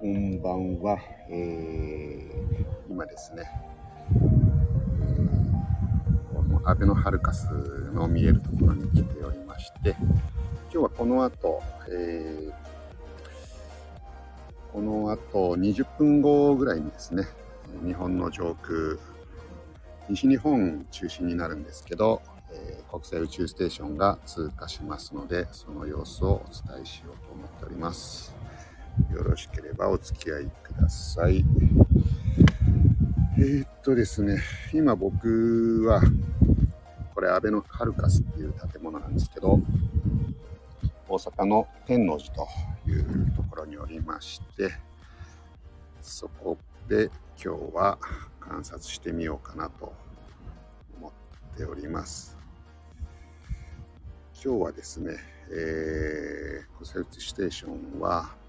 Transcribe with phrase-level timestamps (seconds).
[0.00, 0.98] こんばんは。
[1.28, 3.42] えー、今ですね、
[6.32, 7.50] このアベノハルカス
[7.92, 12.52] の見えるところに来ておりまして、今日はこの後、えー、
[14.72, 17.24] この後20分後ぐらいにですね、
[17.84, 18.96] 日本の上空、
[20.08, 22.22] 西日本中心になるんですけど、
[22.52, 28.39] え、国際宇宙ステーションが通過しますので、その様子をお伝えしようと思っております。
[29.12, 31.44] よろしければお付き合いください。
[33.38, 34.38] えー、っとですね、
[34.74, 36.02] 今僕は、
[37.14, 39.60] これ、アベノハルカスっていう建物なんですけど、
[41.08, 42.46] 大阪の天王寺と
[42.86, 44.70] いうところにおりまして、
[46.02, 46.58] そこ
[46.88, 47.10] で
[47.42, 47.98] 今日は
[48.40, 49.92] 観察してみようかなと
[50.98, 52.38] 思っております。
[54.42, 55.16] 今日はですね、
[55.50, 58.39] えー、国際宇宙ステーションは、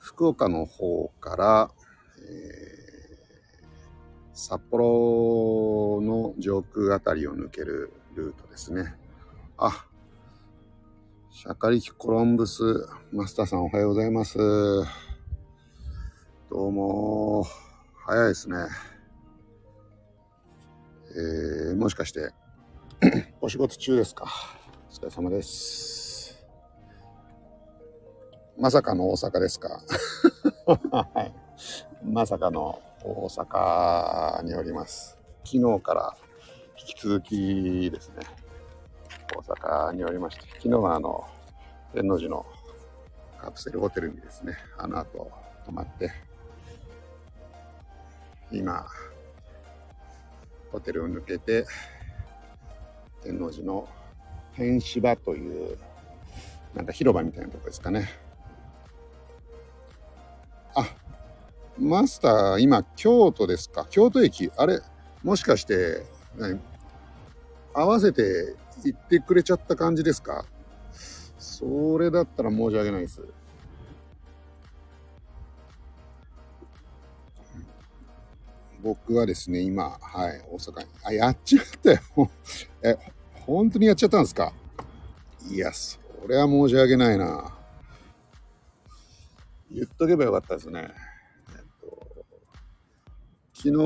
[0.00, 1.70] 福岡の方から、
[2.18, 3.64] えー、
[4.32, 8.96] 札幌の上空あたりを抜けるルートですね。
[9.58, 9.86] あ、
[11.30, 12.62] シャカリキコロンブス
[13.12, 14.38] マスターさんおはようございます。
[16.48, 17.44] どうも、
[18.06, 18.56] 早いですね。
[21.12, 22.30] えー、もしかして、
[23.40, 24.24] お仕事中ですか？
[24.88, 26.09] お疲れ様です。
[28.58, 29.80] まさかの大阪ですか？
[30.90, 31.34] はい。
[32.04, 35.18] まさかの大阪におります。
[35.44, 36.16] 昨日から
[36.78, 38.16] 引き続きですね、
[39.36, 41.24] 大阪におりまして、昨日はあの、
[41.94, 42.46] 天王寺の
[43.40, 45.30] カプセルホテルにですね、あの後
[45.64, 46.10] 泊まって、
[48.52, 48.86] 今、
[50.72, 51.64] ホテルを抜けて、
[53.22, 53.88] 天王寺の
[54.54, 55.78] 天芝という、
[56.74, 58.08] なんか広場みたいなとこですかね。
[61.80, 63.86] マスター、今、京都ですか？
[63.88, 64.50] 京都駅。
[64.56, 64.80] あれ、
[65.22, 66.04] もしかして、
[67.72, 68.54] 合わせて
[68.84, 70.44] 行ってくれちゃった感じですか？
[71.38, 73.22] それだったら申し訳ないです。
[78.82, 80.86] 僕はですね、今、はい、大阪に。
[81.04, 82.00] あ、やっちまったよ。
[82.84, 82.98] え、
[83.46, 84.52] 本当にやっちゃったんですか？
[85.50, 85.98] いや、そ
[86.28, 87.56] れは申し訳ないな。
[89.70, 90.92] 言っとけばよかったですね。
[93.62, 93.76] 昨日、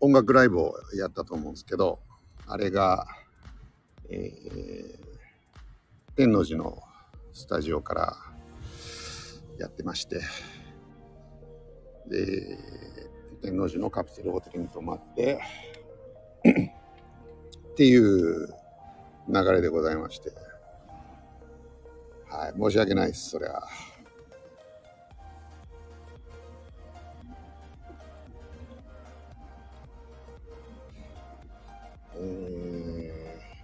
[0.00, 2.00] 音楽ライブをやったと思うんですけど、
[2.48, 3.06] あれが、
[4.08, 4.98] えー、
[6.16, 6.82] 天王寺の
[7.32, 8.16] スタジオから
[9.60, 10.22] やってまして、
[12.08, 12.58] で、
[13.42, 15.38] 天王寺のカプセルホテルに泊まって
[17.70, 18.48] っていう
[19.28, 20.32] 流れでございまして、
[22.28, 23.62] はい、申し訳ないです、それは。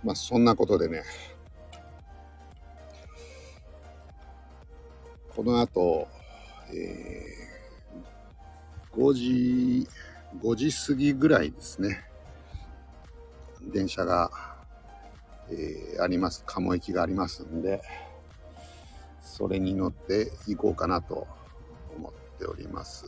[0.03, 1.03] まあそんなことでね、
[5.35, 6.09] この後、
[6.73, 9.89] えー、5時、
[10.43, 12.05] 5時過ぎぐらいですね、
[13.63, 14.31] 電車が、
[15.51, 17.83] えー、あります、鴨駅がありますんで、
[19.23, 21.27] それに乗っていこうかなと
[21.97, 23.05] 思っております。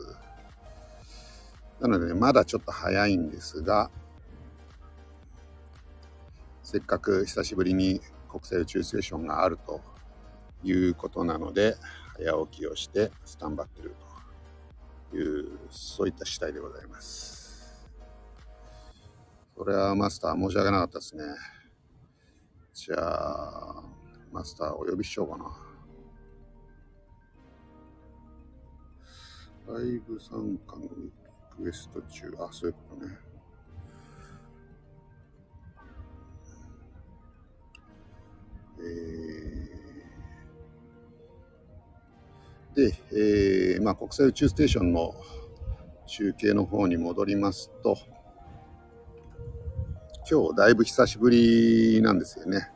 [1.81, 3.91] なので、ね、まだちょっと早いんですが、
[6.63, 9.81] せっかく久しぶりに国際宇宙ステーションがあると
[10.65, 11.77] いうことなので、
[12.17, 13.95] 早起きをしてスタンバってる
[15.11, 17.91] という、そういった次第でございます。
[19.57, 21.25] それはマスター申し訳なかったですね。
[22.73, 23.83] じゃあ、
[24.33, 25.73] マスターお呼びしようかな。
[29.75, 31.13] ライブ参加のリ
[31.57, 32.35] クエスト中。
[32.41, 33.32] あ、そういうことね。
[42.75, 45.15] で、えー、まあ、国際宇宙ステーションの
[46.07, 47.97] 中継の方に戻りますと、
[50.31, 52.71] 今日だいぶ久しぶりなんですよね。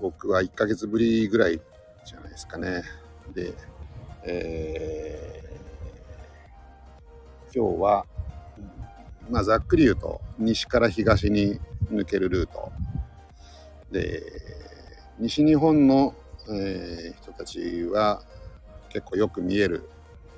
[0.00, 1.60] 僕は1ヶ月ぶりぐらい
[2.04, 2.82] じゃないですかね。
[3.34, 3.52] で、
[4.24, 8.06] えー、今日は、
[9.28, 11.60] まあ、ざっくり言うと西から東に
[11.92, 12.72] 抜けるルート
[13.90, 14.22] で
[15.18, 16.14] 西日本の、
[16.48, 18.22] えー、人たちは
[18.88, 19.88] 結構よく見える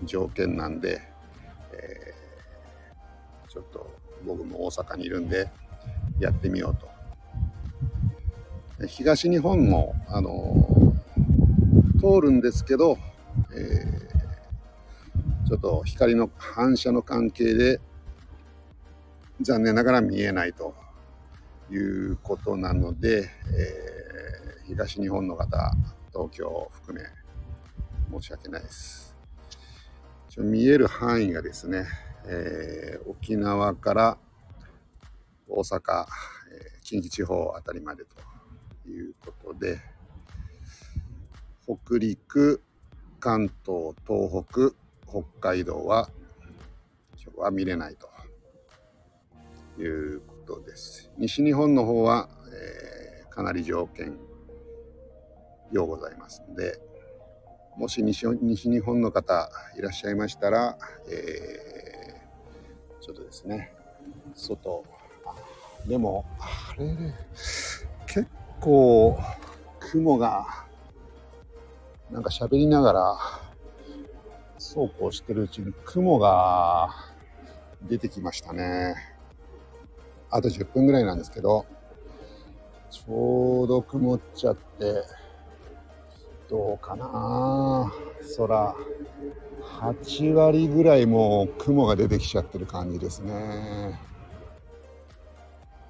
[0.04, 1.00] 条件なんで、
[1.72, 3.90] えー、ちょっと
[4.26, 5.50] 僕も大阪にいるんで
[6.20, 6.88] やってみようと。
[8.86, 10.94] 東日本も、あの
[11.98, 12.96] 通るんですけど、
[13.52, 17.80] えー、ちょっと光の反射の関係で
[19.40, 20.74] 残念ながら見えないと
[21.70, 25.72] いうことなので、えー、東日本の方
[26.12, 27.04] 東京を含め
[28.20, 29.14] 申し訳ないです。
[30.38, 31.86] 見える範囲がですね、
[32.26, 34.18] えー、沖縄から
[35.48, 36.06] 大阪、
[36.52, 39.80] えー、近畿地方あたりまでということで、
[41.64, 42.62] 北陸、
[43.18, 44.74] 関東、東北、
[45.06, 46.08] 北海道は
[47.20, 48.08] 今日は見れないと
[49.82, 51.10] いうことです。
[51.18, 54.18] 西日本の方は、えー、かなり条件
[55.70, 56.80] ようございますので、
[57.76, 60.78] もし西西日本の方いらっしゃいましたら、
[61.08, 63.72] えー、ちょっとですね、
[64.34, 64.84] 外、
[65.86, 67.14] でも、あれね、
[68.06, 68.26] 結
[68.60, 69.18] 構
[69.78, 70.66] 雲が
[72.10, 73.18] なんか喋りながら、
[74.58, 76.88] そうこうしてるうちに雲が
[77.82, 79.17] 出てきましたね。
[80.30, 81.66] あと10分ぐらいなんですけど、
[82.90, 85.02] ちょうど曇っちゃって、
[86.48, 87.92] どうかな
[88.36, 88.74] 空、
[89.80, 94.00] 8割ぐらいもう雲が出てきちゃってる感じですね。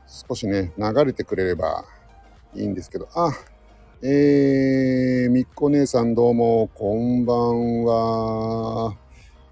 [0.06, 1.84] 少しね、流れてくれれば
[2.54, 3.30] いいんですけど、あ、
[4.02, 8.96] えー、みっこ姉さんどうも、こんばんは。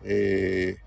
[0.05, 0.86] えー、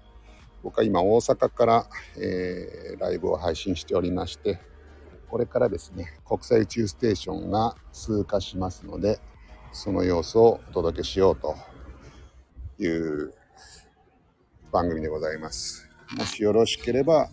[0.63, 4.59] 僕は今大阪から、えー、ライブを配信しておりまして、
[5.29, 9.19] これからですね、国際宇宙ステーションが通過しますので、
[9.71, 11.55] その様子をお届けしようと
[12.79, 13.33] いう
[14.71, 15.87] 番組でございます。
[16.17, 17.29] もしよろしければ、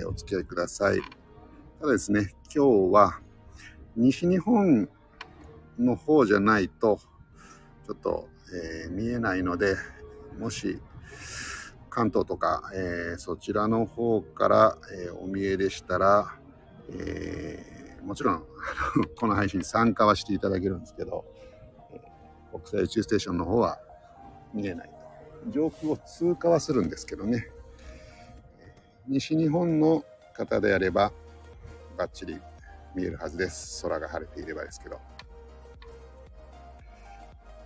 [0.00, 1.00] えー、お付き合いください。
[1.80, 3.20] ただですね、今日は
[3.96, 4.88] 西日本
[5.78, 6.98] の方じゃないと
[7.86, 8.28] ちょっと、
[8.84, 9.76] えー、見えないので
[10.38, 10.78] もし
[11.98, 16.36] 関東とか、えー、そちらの方から、えー、お見えでしたら、
[16.90, 18.44] えもちろん
[19.18, 21.24] この配信参加はしていただけるんですけど、
[22.52, 23.80] 国際宇宙ステーションの方は
[24.54, 24.90] 見えない
[25.44, 25.50] と。
[25.50, 27.50] 上空を通過はするんですけどね。
[29.08, 30.04] 西日本の
[30.34, 31.12] 方であれば
[31.96, 32.40] バッチリ
[32.94, 33.82] 見えるはずです。
[33.82, 35.00] 空が晴れていればですけど。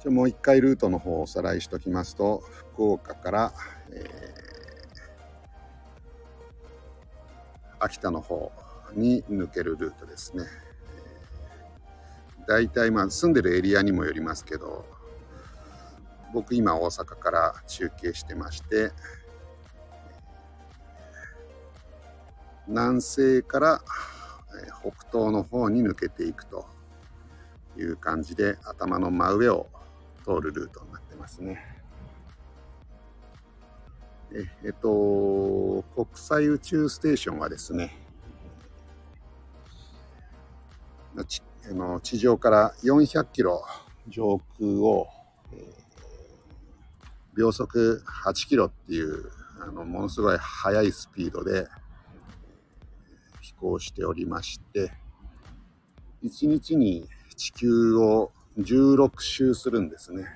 [0.03, 2.43] じゃもう一回ルートの方をおさらいしておきますと
[2.75, 3.53] 福岡から、
[3.93, 8.51] えー、秋田の方
[8.95, 10.45] に抜けるルートですね。
[12.49, 14.85] 大体まあ住んでるエリアにもよりますけど
[16.35, 18.91] 僕今大阪から中継してまして
[22.67, 23.83] 南西から
[24.81, 26.67] 北東の方に抜けていくと
[27.77, 29.69] いう感じで頭の真上を
[30.25, 31.59] 通るルートになってますね。
[34.35, 37.95] ええっと、国際宇宙ステーションはですね、
[41.27, 43.63] ちあの地上から400キロ
[44.09, 45.07] 上空を、
[45.53, 49.31] えー、秒速8キロっていう
[49.61, 51.69] あのものすごい速いスピードで
[53.41, 54.91] 飛行しておりまして
[56.25, 60.27] 1日に地球を16周するんですね。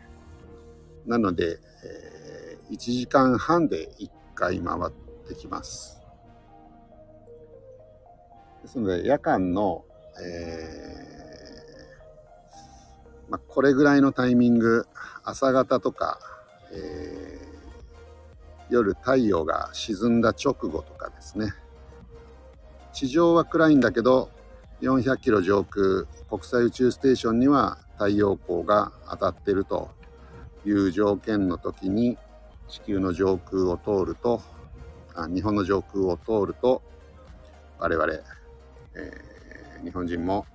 [1.07, 4.93] なので、えー、1時間半で1回回っ
[5.29, 6.01] てきます。
[8.63, 9.85] ですので夜間の、
[10.21, 10.87] えー
[13.29, 14.87] まあ、これぐらいのタイミング
[15.25, 16.19] 朝方とか、
[16.73, 21.53] えー、夜太陽が沈んだ直後とかですね
[22.93, 24.31] 地上は暗いんだけど
[24.81, 29.91] 400キロ上空国際宇宙ステーションには太陽光が当たっていると
[30.65, 32.19] いう条件の時に
[32.69, 34.43] 地球の上空を通ると
[35.15, 36.83] あ日本の上空を通ると
[37.79, 40.47] 我々、えー、日本人も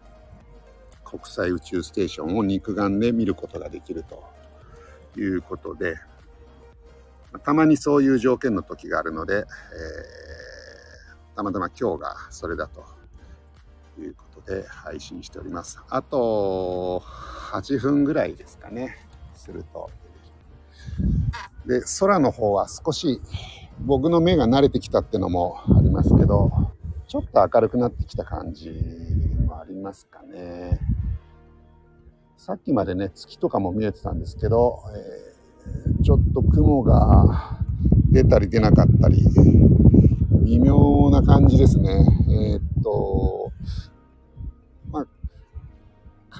[1.05, 4.23] 国際宇宙ステーションを肉眼で見ることができると
[5.17, 5.97] いうことで
[7.45, 9.45] たまにそういう条件の時があるので、えー、
[11.35, 12.85] たまたま今日がそれだと
[13.99, 15.79] いうことで配信しております。
[15.89, 17.03] あと
[17.51, 18.97] 8分ぐらいですかね、
[19.33, 19.89] すると。
[21.65, 23.21] で、空の方は少し
[23.79, 26.51] 僕の目が慣れてきたってのもありますけど、
[27.07, 28.71] ちょっと明るくなってきた感じ
[29.45, 30.79] もありますかね。
[32.37, 37.59] さっきまでね、月とかも見えてたんですけど、えー、ちょっと雲が
[38.11, 39.23] 出たり出なかったり、
[40.43, 42.05] 微妙な感じですね。
[42.29, 43.40] えー、っと、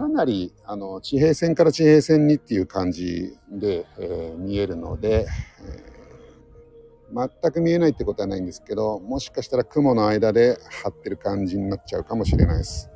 [0.01, 5.27] かなりあの地平線から地平線にっていう感じで、えー、見えるので、
[5.63, 12.89] えー、全く見えないってことはないんですけどもしかしたら雲の間で張ってる感じになっちゃうかもしれないです。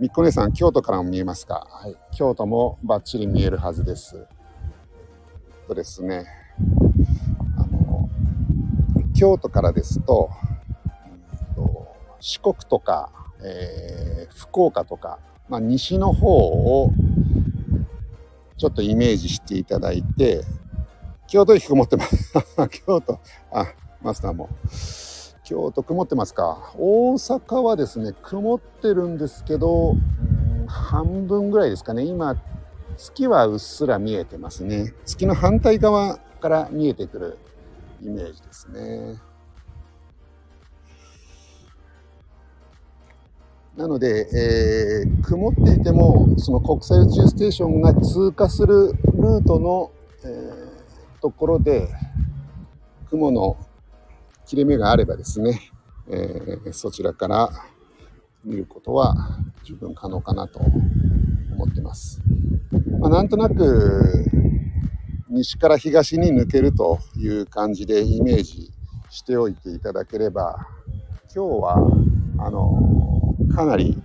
[0.00, 4.26] みっこ姉さん京都からも見えますか、はい、京都もバッチリ見えるはずです。
[5.68, 6.26] とですね
[7.56, 8.10] あの
[9.14, 10.28] 京都からですと
[12.18, 13.12] 四国とか、
[13.44, 16.92] えー、福岡とかまあ、西の方を
[18.56, 20.42] ちょっとイメージしていただいて
[21.26, 22.32] 京都駅曇ってます。
[22.86, 23.18] 京都。
[23.52, 23.66] あ
[24.00, 24.48] マスターも。
[25.44, 26.72] 京都曇ってますか。
[26.78, 29.96] 大阪はですね曇ってるんですけど
[30.66, 32.04] 半分ぐらいですかね。
[32.04, 32.36] 今
[32.96, 34.94] 月はうっすら見えてますね。
[35.04, 37.38] 月の反対側から見えてくる
[38.02, 39.29] イメージですね。
[43.80, 49.90] なので、えー、曇っていても、その国際宇宙ステーションが通過するルートの、
[50.22, 51.88] えー、ところで、
[53.08, 53.56] 雲の
[54.44, 55.72] 切れ目があればですね、
[56.10, 57.50] えー、そちらから
[58.44, 62.20] 見ることは十分可能かなと思ってます。
[62.98, 64.26] まあ、なんとなく、
[65.30, 68.70] 西から東に抜けるという感じでイメージ
[69.08, 70.66] しておいていただければ、
[71.34, 71.76] 今日は、
[72.42, 72.99] あの
[73.54, 73.96] かなり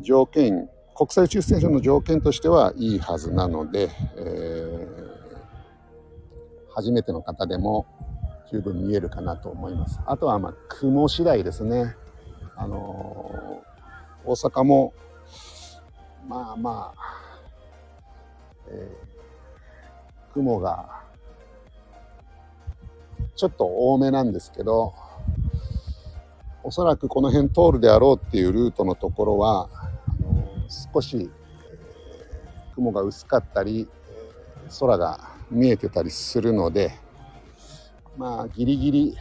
[0.00, 7.86] 条件国際宇宙ステーションの条件としてはいいはずなので、えー、初めての方でも
[8.50, 10.00] 十分見えるかなと思います。
[10.06, 11.94] あとはまあ雲次第ですね。
[12.56, 14.92] あのー、大阪も
[16.26, 17.00] まあまあ、
[18.68, 21.02] えー、雲が
[23.36, 24.94] ちょっと多めなんですけど、
[26.62, 30.44] おそらくこの辺通るであろうっていうルートのところはあの
[30.92, 33.88] 少し、えー、雲が薄かったり、
[34.66, 36.92] えー、空が見えてたりするので
[38.16, 39.16] まあギリギリ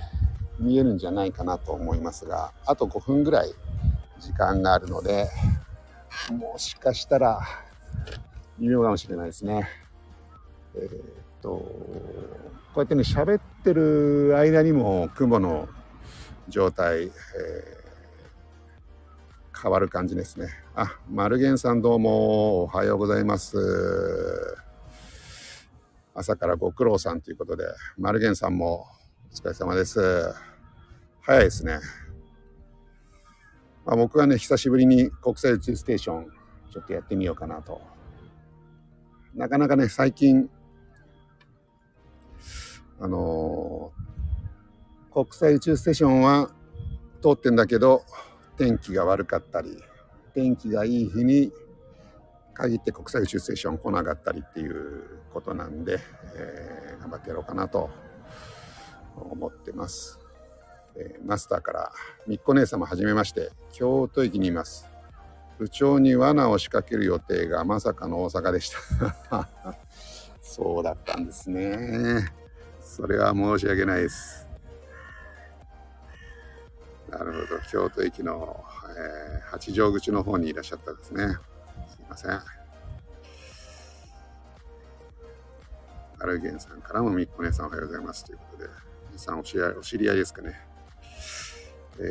[0.59, 3.53] 見えるんじゃないかなと思いますがあと5分ぐらい
[4.19, 5.29] 時間があるので
[6.31, 7.41] もしかしたら
[8.59, 9.69] 微妙かもしれないですね。
[10.75, 10.91] えー、っ
[11.41, 11.71] とこ
[12.77, 15.69] うやってね喋ってる間にも雲の
[16.49, 20.47] 状態、えー、変わる感じですね。
[20.75, 23.57] あ、マルゲンさんどうもおはようございます。
[26.13, 27.65] 朝からご苦労さんということで、
[27.97, 28.87] マルゲンさんも
[29.31, 30.33] お疲れ様です。
[31.21, 31.79] 早いですね。
[33.85, 36.31] まあ、僕はね、久しぶりに国際宇宙ステーション
[36.71, 37.81] ちょっとやってみようかなと。
[39.35, 40.49] なかなかね、最近、
[43.01, 44.06] あのー
[45.17, 46.51] 国際宇宙ステーションは
[47.23, 48.03] 通ってんだけど
[48.55, 49.81] 天気が悪かったり
[50.35, 51.51] 天気がいい日に
[52.53, 55.97] 限って国際宇宙ステーション来なかったりっていうことなんで、
[56.35, 57.89] えー、頑張ってやろうかなと
[59.15, 60.19] 思ってます。
[60.95, 61.91] えー、マスターから
[62.27, 64.87] みっこ姉様はじめまして京都駅にいます。
[65.57, 68.71] 部長に罠を仕掛ける予定がまさかの大阪でし
[69.31, 69.49] た
[70.43, 72.31] そうだったんですね。
[72.81, 74.46] それは申し訳ないです。
[77.09, 77.61] なるほど。
[77.71, 78.63] 京都駅の、
[78.95, 81.37] えー、八丈口の方にいらっしゃったんですね。
[81.89, 82.31] すいません。
[86.19, 88.69] アルゲンさんからもみっこ姉さんおはようございますということで、
[89.09, 90.59] 皆さんお知り合いお知り合いですかね。
[91.99, 92.03] え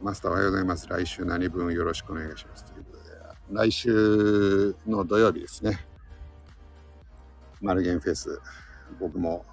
[0.00, 0.88] ー、マスターおはようございます。
[0.88, 3.10] 来週何分よろしくお願いしますということで、
[3.50, 5.84] 来週の土曜日ですね。
[7.60, 8.40] マルゲンフェス、
[8.98, 9.44] 僕も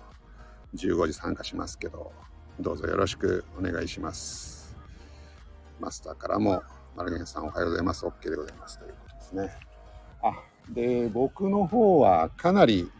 [0.75, 2.13] 15時参加しますけど、
[2.59, 4.75] どうぞよろしくお願いします。
[5.79, 6.63] マスターからも、
[6.95, 8.03] マルゲンさんおはようございます。
[8.03, 8.79] OK でございます。
[8.79, 9.51] ということですね。
[10.23, 10.33] あ、
[10.73, 12.91] で、僕の方はかなり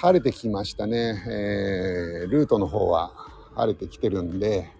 [0.00, 1.22] 晴れてきましたね。
[1.26, 3.12] えー、ルートの方は
[3.54, 4.70] 晴れてきてるんで、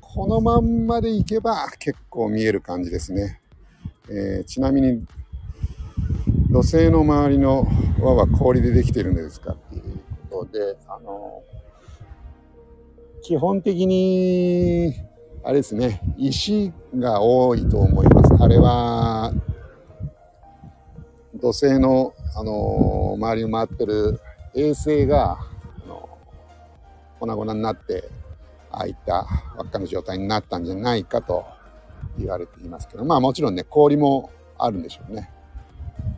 [0.00, 3.40] このまんまで行けば結構見える感じですね。
[4.08, 5.04] えー、ちなみに、
[6.50, 7.66] 土星の周りの
[7.98, 9.98] 輪は氷でできてるんですかっていう
[10.30, 11.42] ことで、あの
[13.24, 14.94] 基本的に、
[15.42, 18.34] あれですね、石が多いと思います。
[18.38, 19.32] あれは、
[21.40, 24.20] 土星の、あの周りを回ってる
[24.54, 26.06] 衛星が、あの
[27.18, 28.10] 粉々になって、
[28.70, 29.26] ああいった
[29.56, 31.46] 輪っかの状態になったんじゃないかと
[32.18, 35.30] 言われていますけど、まあもちろんね、氷もあるんでしょうね。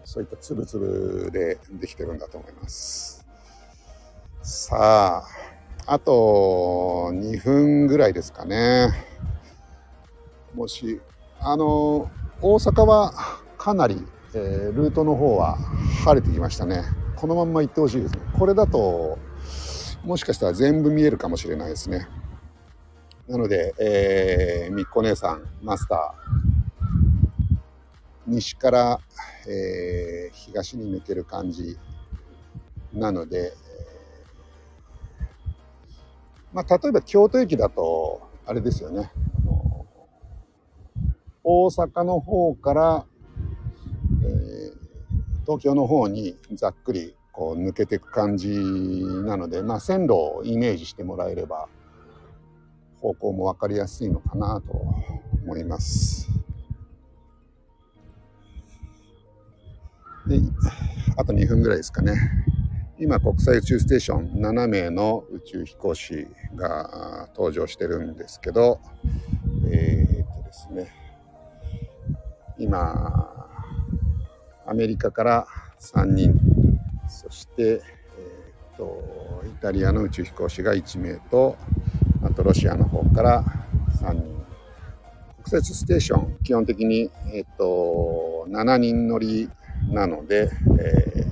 [0.03, 3.25] そういったつぶつぶでできてるんだと思います。
[4.43, 5.46] さあ、
[5.89, 8.89] あと2分ぐらいですかね。
[10.53, 11.01] もし、
[11.39, 12.11] あの、
[12.43, 13.15] 大阪は
[13.57, 15.57] かなり、えー、ルートの方は
[16.05, 16.83] 晴れてきましたね。
[17.15, 18.21] このまんま行ってほしいですね。
[18.37, 19.19] これだと
[20.05, 22.09] もしかしたら全部見えるかもしれないですね。
[23.29, 27.57] なので、えー、みっこ姉さんマスター
[28.27, 29.01] 西から、
[29.49, 31.79] えー、東に抜ける感じ
[32.93, 33.53] なので、
[36.57, 39.13] まあ、例えば京都駅だとあれですよね
[41.45, 43.07] 大阪の方から、
[44.25, 51.69] えー、東京の方にざっくりこう抜けていく感じなので、まあ、線路をイメージしてもらえれば
[53.03, 54.73] 方向も分かりやすいのかなと
[55.45, 56.27] 思います。
[60.27, 60.41] で
[61.19, 62.15] あと2分ぐらいですかね。
[62.99, 68.81] 今国際宇宙ステーション7名の宇宙飛行士が登場してるんですけど
[69.71, 70.93] えー、っとですね
[72.59, 73.29] 今
[74.67, 75.47] アメリカから
[75.81, 76.41] 3人
[77.09, 81.57] そして、えー、っとイタリアの宇宙飛行士が1名と
[82.25, 83.45] あとロシアの方から
[84.01, 84.37] 3人。
[85.47, 89.49] 国設ステーション基本的に、えっと7人乗り
[89.93, 90.51] なので、
[90.81, 91.26] えー、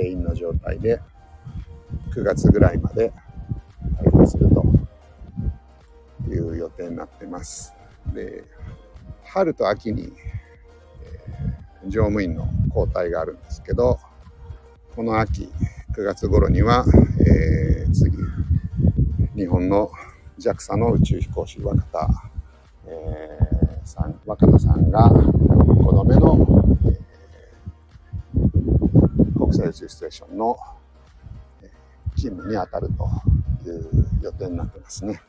[0.00, 1.00] 定員の状態で
[2.14, 3.12] 9月ぐらいまで
[4.02, 4.64] 開放すると
[6.28, 7.74] いう予定になってます。
[8.14, 8.44] で
[9.24, 10.12] 春と秋に、
[11.82, 13.98] えー、乗務員の交代があるんですけど
[14.96, 15.52] この秋
[15.96, 16.84] 9月頃には、
[17.20, 18.16] えー、次
[19.36, 19.90] 日本の
[20.38, 22.08] JAXA の宇宙飛行士若田、
[22.86, 30.56] えー、さん若田さんが5度目の、ー、国際宇宙ステーションの
[32.16, 35.20] 勤務に当たるという予定になってますね。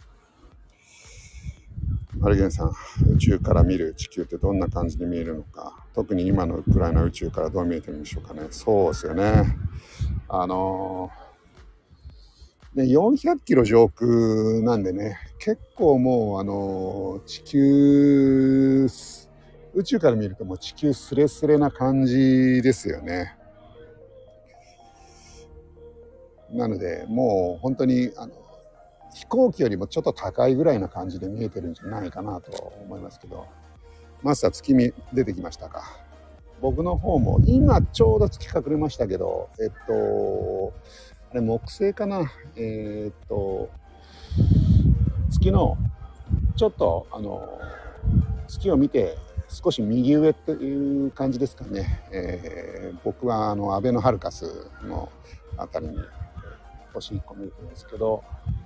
[2.17, 2.71] マルゲンさん、
[3.13, 8.47] 宇宙から見る地球ってどんな感じで見えるのか、特に今のウクライナ宇宙からどう見えてるんでしょうかね。
[8.51, 9.55] そうですよね。
[10.27, 11.31] あのー
[12.75, 18.87] で400キロ上空なんでね結構もうあの地球
[19.73, 23.35] 宇宙から見るともう地球スレスレな感じですよね。
[26.53, 28.33] なのでもう本当にあの
[29.13, 33.45] 飛行機よりもちょっと高いぐらいな感じで見えてるんじゃないかなと思いますけど。
[34.23, 35.83] マスター月見出てきましたか。
[36.61, 40.73] 僕の方も今ちょうど月隠れましたけどえっと
[41.31, 42.31] あれ木星かな。
[42.55, 43.71] えー、っと
[45.31, 45.75] 月の
[46.55, 47.59] ちょっとあの
[48.47, 55.09] 月を見て少し右上という感じですかね、えー、僕はあのアベノハルカスの
[55.57, 55.99] 辺りに
[56.93, 58.23] 星1個見えてるんですけど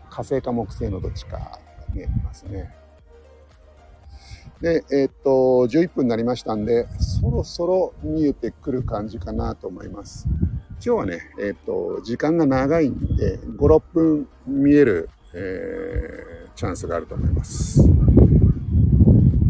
[0.10, 1.60] 火星か木星のどっちか
[1.94, 2.76] 見えてますね。
[4.62, 5.30] で、えー、っと、
[5.68, 10.28] 11分になりましたんで、そろそろ見えてくる感じかなと思います。
[10.76, 17.82] 今日はね、えっ、と、時間が長いんで、5、6分見える、えー、チャンスがあると思います。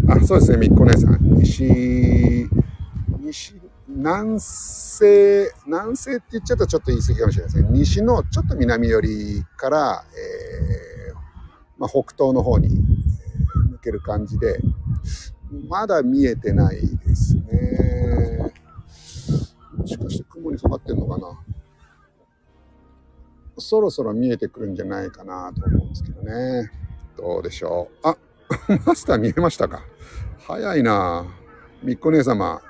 [0.07, 1.19] あ、そうですね、みっこ姉さん。
[1.35, 2.47] 西、
[3.19, 3.55] 西、
[3.95, 7.69] 南西、南西って言っちゃうとちょっと言い過ぎかもしれないですね。
[7.71, 10.03] 西のちょっと南寄りから、
[11.09, 11.15] えー、
[11.77, 12.67] まあ、北東の方に
[13.71, 14.59] 抜ける感じで、
[15.69, 18.51] まだ見えてないですね。
[19.77, 21.39] もしかして雲にかかってんのかな？
[23.57, 26.69] そろそろ見えてくるんじゃないかなと思うんですけどね。
[27.15, 28.07] どうでしょう。
[28.09, 28.17] あ、
[28.85, 29.81] マスター見えましたか？
[30.45, 31.25] 早いな
[31.81, 32.61] みっこ姉様。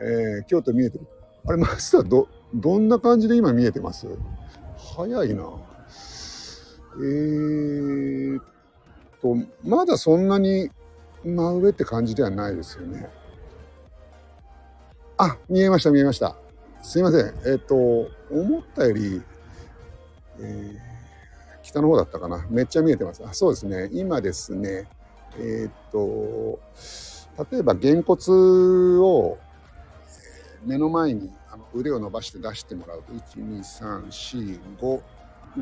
[0.00, 1.06] えー、京都見えてる。
[1.46, 4.06] あれ、マスターど、どんな感じで今見えてます？
[4.96, 5.44] 早いな
[6.96, 8.40] えー
[9.20, 10.70] と、まだそんなに
[11.24, 13.08] 真上って感じではないですよね。
[15.16, 16.36] あ、見えました、見えました。
[16.82, 17.34] すいません。
[17.46, 17.76] えっ、と、
[18.30, 19.22] 思ったより、
[20.38, 22.46] えー、北の方だったかな。
[22.50, 23.24] めっちゃ見えてます。
[23.24, 23.88] あそうですね。
[23.92, 24.88] 今ですね、
[25.38, 26.60] えっ、と、
[27.50, 29.38] 例えば、げんこつを
[30.64, 35.02] 目の前にあの腕を伸ばして出してもらうと、1、2、3、4、5、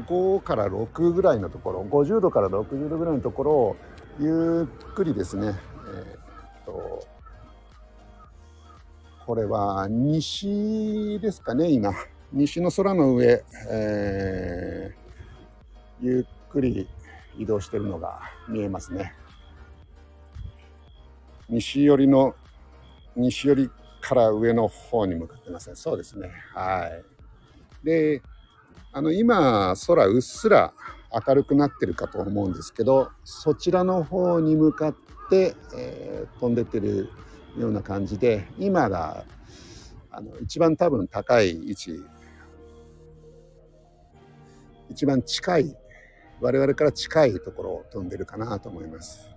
[0.07, 3.77] 5から6ぐらいのところ、50度から60度ぐらいのところを、
[4.21, 5.55] ゆっくりですね、
[5.95, 6.17] え
[6.62, 7.07] っ、と、
[9.27, 11.93] これは西ですかね、今。
[12.33, 16.88] 西の空の上、えー、ゆっくり
[17.38, 19.15] 移動してるのが見えますね。
[21.49, 22.35] 西寄りの、
[23.15, 23.71] 西寄り
[24.03, 25.77] から上の方に向かってますね。
[25.77, 26.31] そうですね。
[26.53, 26.91] は
[27.83, 27.87] い。
[27.87, 28.21] で、
[28.93, 30.75] あの、今、空うっすら
[31.27, 34.95] 明るくなってるかと思うんですけど、そちらの方に向かっ
[35.31, 37.09] て、えー、飛んでってる
[37.57, 39.25] ような感じで今が
[40.11, 42.05] あの一番多分高い位置
[44.88, 45.77] 一番近い
[46.41, 49.29] 我々から近いところを飛んでるかなと思います。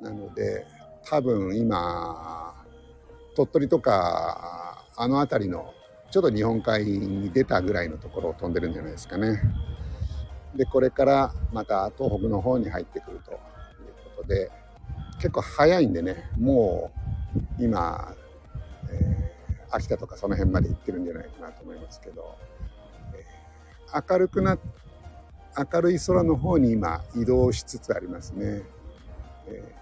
[0.00, 0.66] なので
[1.04, 2.54] 多分今
[3.34, 5.72] 鳥取とかあの辺りの
[6.10, 9.40] ちょっと日本海に出たぐらいのところを飛んでるんじゃないですかね。
[10.54, 13.38] でこれからまた東北の方に入ってくるという
[14.16, 14.50] ことで
[15.16, 16.90] 結構早いんでねも
[17.58, 18.14] う今、
[18.90, 22.36] えー、秋田とかその辺まで行ってるんじゃないかなと思いますけど、
[23.14, 24.58] えー、明るくな
[25.72, 28.62] 明るい空の方に今移動しつつありますね。
[29.46, 29.81] えー、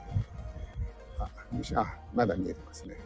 [1.74, 2.96] あまだ見えてますね。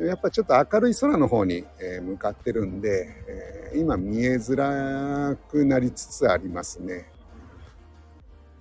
[0.00, 7.10] やっぱちょっと明るい空の方に、え向かってるんで、え今見えづらくなりつつありますね。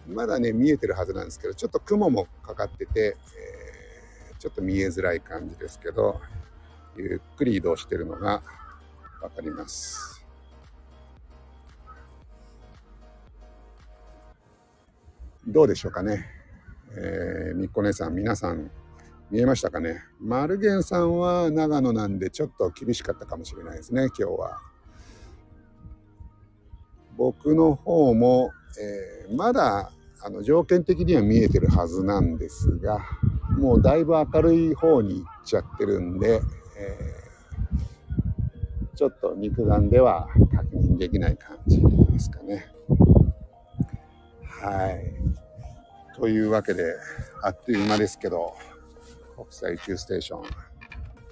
[0.08, 3.18] まだね、見えてるはずなんですけど、ちょっと雲もかかってて、
[4.32, 6.20] え、ちょっと見えづらい感じですけど、
[6.96, 8.42] ゆっくり移動してるのが
[9.22, 10.26] わかります。
[15.46, 16.37] どうでしょうかね。
[16.96, 18.72] えー、みっこ姉さん、皆さん、
[19.30, 20.04] 見えましたかね？
[20.20, 24.62] マルゲンさんは長野なんでちょっと厳しかったかもしれないですね、今日は。
[27.18, 33.00] 僕の方も、えー、まだあの条件的には見えてるはずなんですが
[33.58, 36.42] もうだいぶ明るい方に行っちゃってるんで、
[36.78, 42.68] えー、ちょっと肉眼では確認できない感じですかね。
[44.44, 45.14] はい。
[46.18, 46.96] というわけで
[47.44, 48.56] あっという間ですけど
[49.36, 50.44] 国際宇宙ステーション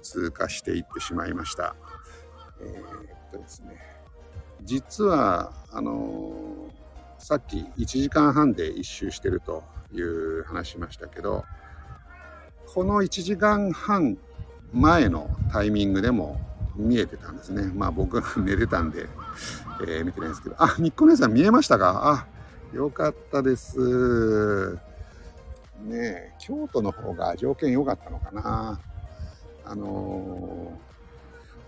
[0.02, 1.74] 通過していってしまいました。
[2.60, 3.76] えー、っとですね。
[4.62, 6.76] 実はあのー
[7.18, 11.44] さっき1時間半で一周してるという話しましたけど
[12.72, 14.18] この1時間半
[14.72, 16.40] 前のタイミングでも
[16.76, 17.62] 見えてたんですね。
[17.74, 19.08] まあ僕は寝てたんで、
[19.80, 20.56] えー、見てないんですけど。
[20.58, 22.00] あみっこ姉さん見えましたか？
[22.04, 22.35] あ
[22.72, 24.78] よかったです。
[25.84, 28.80] ね京都の方が条件良かったのかな。
[29.64, 30.72] あの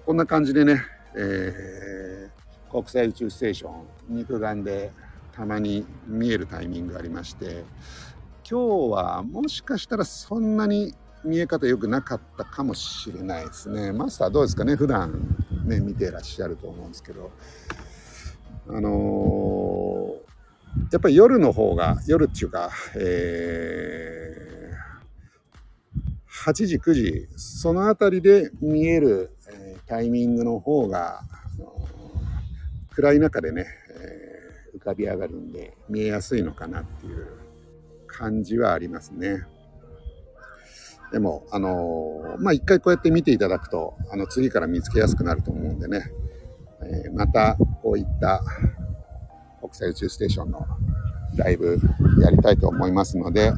[0.02, 0.82] ー、こんな感じでね、
[1.16, 3.72] えー、国際宇宙ステーション
[4.08, 4.92] 肉眼で
[5.32, 7.64] たまに見えるタイミングがありまして
[8.48, 13.92] 今日はもしかしたらそんなに見え方良くなかったかもしれないですね。
[13.92, 14.76] マスターどうですかね？
[14.76, 17.30] 普段ね見てらっしゃると思うんですけど。
[18.70, 18.92] あのー、
[20.90, 31.20] やっぱり夜の方が夜っていうか、えー、8時9時その辺りで見える、え、タイミングの方が、
[32.90, 37.28] 暗い中でねえ浮かび上がるんで見えやすいのかなっていう
[38.06, 39.44] 感じはありますね。
[41.12, 46.10] でも、あのー、まあ、一回こうやって見ていただくと、あの、次から見つけやすくなると思うんでね、
[46.82, 48.42] えー、また、こういった
[49.60, 50.66] 国際宇宙ステーションの
[51.36, 51.78] ライブ
[52.20, 53.52] やりたいと思いますので、えー、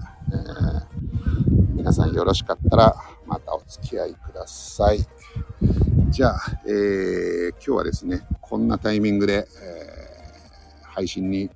[1.74, 2.94] 皆さんよろしかったら、
[3.26, 5.00] またお付き合いください。
[6.10, 10.00] じゃあ、えー、今日はですね、こんなタイミングで、え
[10.90, 11.50] 配信に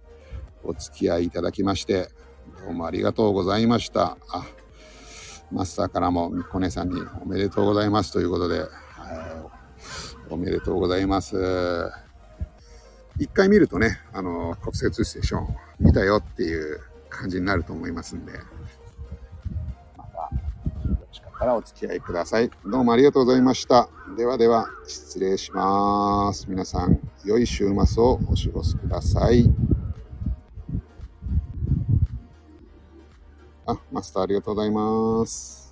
[0.62, 2.08] お付き合いいただきまして、
[2.64, 4.16] どうもありがとうございました。
[4.30, 4.46] あ、
[5.50, 8.64] マスターからもみこ姉さんにおめでとうございますということで、
[10.30, 12.03] おめでとうございます。
[13.18, 18.32] 一回見るとね、あの、国際通ステーション見たよっていう感じになると思いますんで、
[19.96, 20.18] また、
[20.88, 22.50] よろしかったらお付き合いください。
[22.66, 23.88] どうもありがとうございました。
[24.16, 26.46] ではでは、失礼します。
[26.48, 29.48] 皆さん、良い週末をお過ごしください。
[33.66, 35.63] あ、マスターありがとうございます。